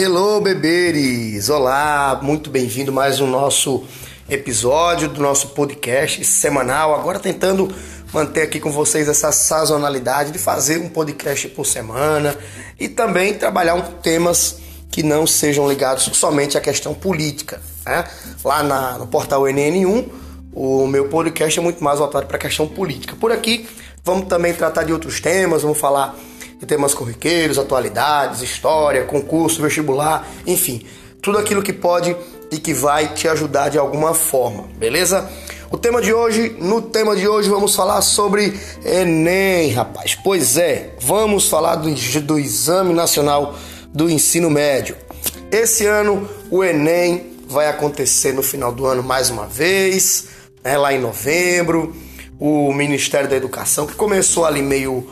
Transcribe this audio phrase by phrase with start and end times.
[0.00, 1.48] Hello, beberes!
[1.48, 3.82] Olá, muito bem-vindo mais um nosso
[4.30, 6.94] episódio do nosso podcast semanal.
[6.94, 7.68] Agora tentando
[8.12, 12.36] manter aqui com vocês essa sazonalidade de fazer um podcast por semana
[12.78, 17.60] e também trabalhar um, temas que não sejam ligados somente à questão política.
[17.84, 18.04] Né?
[18.44, 20.08] Lá na, no portal NN1,
[20.52, 23.16] o meu podcast é muito mais voltado para a questão política.
[23.16, 23.68] Por aqui,
[24.04, 26.16] vamos também tratar de outros temas, vamos falar
[26.58, 30.84] de temas corriqueiros, atualidades, história, concurso, vestibular, enfim,
[31.22, 32.16] tudo aquilo que pode
[32.50, 35.28] e que vai te ajudar de alguma forma, beleza?
[35.70, 40.14] O tema de hoje, no tema de hoje vamos falar sobre Enem, rapaz.
[40.14, 41.90] Pois é, vamos falar do,
[42.22, 43.54] do Exame Nacional
[43.92, 44.96] do Ensino Médio.
[45.52, 50.28] Esse ano o Enem vai acontecer no final do ano mais uma vez,
[50.64, 51.94] né, lá em novembro.
[52.40, 55.06] O Ministério da Educação, que começou ali meio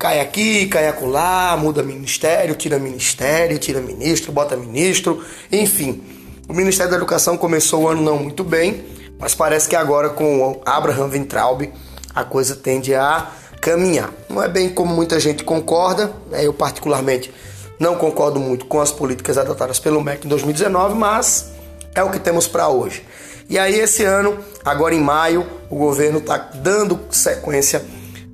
[0.00, 6.02] cai aqui, cai acolá, muda ministério, tira ministério, tira ministro, bota ministro, enfim.
[6.48, 8.82] O Ministério da Educação começou o ano não muito bem,
[9.18, 11.70] mas parece que agora com o Abraham Weintraub
[12.14, 13.30] a coisa tende a
[13.60, 14.10] caminhar.
[14.26, 16.46] Não é bem como muita gente concorda, né?
[16.46, 17.30] eu particularmente
[17.78, 21.50] não concordo muito com as políticas adotadas pelo MEC em 2019, mas
[21.94, 23.04] é o que temos para hoje.
[23.50, 27.84] E aí esse ano, agora em maio, o governo está dando sequência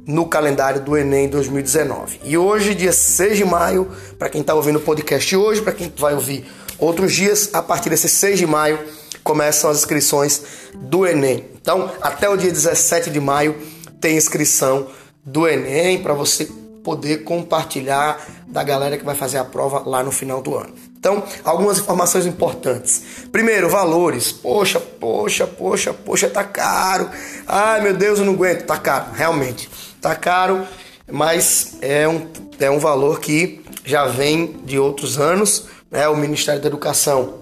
[0.06, 2.20] no calendário do Enem 2019.
[2.22, 5.92] E hoje, dia 6 de maio, para quem está ouvindo o podcast hoje, para quem
[5.96, 6.46] vai ouvir
[6.78, 8.78] outros dias, a partir desse 6 de maio
[9.24, 10.40] começam as inscrições
[10.72, 11.44] do Enem.
[11.60, 13.56] Então, até o dia 17 de maio
[14.00, 14.86] tem inscrição
[15.24, 16.48] do Enem para você
[16.84, 20.72] poder compartilhar da galera que vai fazer a prova lá no final do ano.
[20.96, 23.02] Então, algumas informações importantes.
[23.32, 24.30] Primeiro, valores.
[24.30, 27.10] Poxa, poxa, poxa, poxa, tá caro.
[27.46, 28.64] Ai, meu Deus, eu não aguento.
[28.64, 29.68] Tá caro, realmente.
[30.06, 30.64] Tá caro,
[31.10, 32.28] mas é um,
[32.60, 35.64] é um valor que já vem de outros anos.
[35.90, 36.06] Né?
[36.06, 37.40] O Ministério da Educação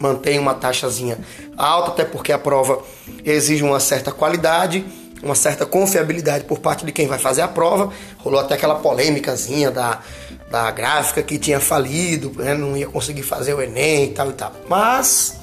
[0.00, 1.16] mantém uma taxazinha
[1.56, 2.82] alta, até porque a prova
[3.24, 4.84] exige uma certa qualidade,
[5.22, 7.92] uma certa confiabilidade por parte de quem vai fazer a prova.
[8.18, 10.00] Rolou até aquela polêmicazinha da,
[10.50, 12.52] da gráfica que tinha falido, né?
[12.52, 14.52] não ia conseguir fazer o Enem e tal e tal.
[14.68, 15.36] Mas,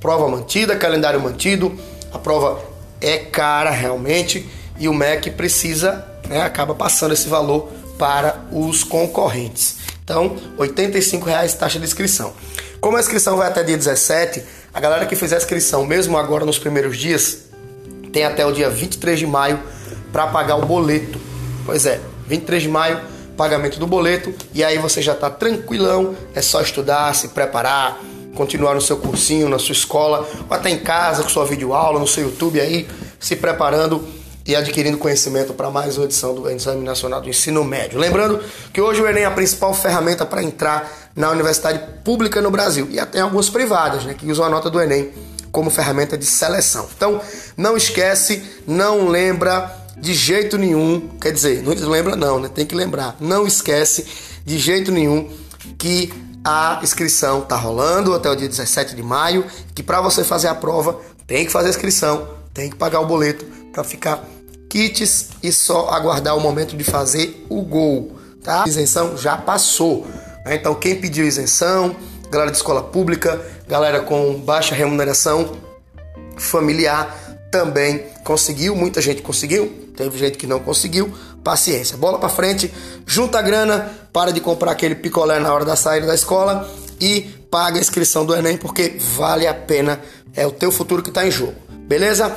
[0.00, 1.78] prova mantida, calendário mantido,
[2.10, 2.58] a prova
[3.02, 4.48] é cara realmente
[4.80, 9.76] e o MEC precisa, né, acaba passando esse valor para os concorrentes.
[10.02, 12.32] Então, R$ 85,00 taxa de inscrição.
[12.80, 14.42] Como a inscrição vai até dia 17,
[14.72, 17.42] a galera que fizer a inscrição, mesmo agora nos primeiros dias,
[18.10, 19.60] tem até o dia 23 de maio
[20.10, 21.20] para pagar o boleto.
[21.66, 23.00] Pois é, 23 de maio,
[23.36, 28.00] pagamento do boleto, e aí você já está tranquilão, é só estudar, se preparar,
[28.34, 32.06] continuar no seu cursinho, na sua escola, ou até em casa com sua videoaula, no
[32.06, 34.19] seu YouTube aí, se preparando
[34.50, 38.00] e adquirindo conhecimento para mais uma edição do Exame Nacional do Ensino Médio.
[38.00, 42.50] Lembrando que hoje o Enem é a principal ferramenta para entrar na universidade pública no
[42.50, 45.12] Brasil e até algumas privadas, né, que usam a nota do Enem
[45.52, 46.88] como ferramenta de seleção.
[46.96, 47.20] Então,
[47.56, 52.50] não esquece, não lembra de jeito nenhum, quer dizer, não lembra não, né?
[52.52, 53.16] Tem que lembrar.
[53.20, 54.04] Não esquece
[54.44, 55.30] de jeito nenhum
[55.78, 56.12] que
[56.42, 59.44] a inscrição tá rolando até o dia 17 de maio,
[59.76, 63.06] que para você fazer a prova tem que fazer a inscrição, tem que pagar o
[63.06, 64.24] boleto para ficar
[64.70, 68.64] kits e só aguardar o momento de fazer o gol, tá?
[68.64, 70.06] A isenção já passou.
[70.46, 70.54] Né?
[70.54, 71.94] Então quem pediu isenção,
[72.30, 75.56] galera de escola pública, galera com baixa remuneração
[76.38, 77.14] familiar
[77.50, 81.12] também conseguiu, muita gente conseguiu, teve gente que não conseguiu.
[81.42, 82.72] Paciência, bola para frente,
[83.06, 86.70] junta a grana, para de comprar aquele picolé na hora da saída da escola
[87.00, 90.00] e paga a inscrição do Enem porque vale a pena,
[90.36, 91.54] é o teu futuro que está em jogo.
[91.88, 92.36] Beleza?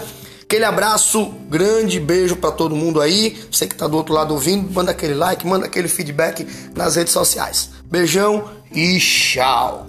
[0.54, 3.44] Aquele abraço, grande beijo para todo mundo aí.
[3.52, 7.12] Você que tá do outro lado ouvindo, manda aquele like, manda aquele feedback nas redes
[7.12, 7.72] sociais.
[7.86, 9.88] Beijão e tchau.